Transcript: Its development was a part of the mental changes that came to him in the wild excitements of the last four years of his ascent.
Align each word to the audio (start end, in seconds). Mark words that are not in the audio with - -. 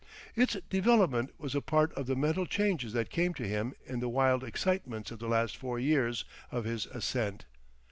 Its 0.35 0.57
development 0.67 1.29
was 1.37 1.53
a 1.53 1.61
part 1.61 1.93
of 1.93 2.07
the 2.07 2.15
mental 2.15 2.47
changes 2.47 2.91
that 2.91 3.11
came 3.11 3.35
to 3.35 3.47
him 3.47 3.71
in 3.85 3.99
the 3.99 4.09
wild 4.09 4.43
excitements 4.43 5.11
of 5.11 5.19
the 5.19 5.27
last 5.29 5.55
four 5.55 5.77
years 5.77 6.25
of 6.51 6.63
his 6.65 6.87
ascent. 6.87 7.45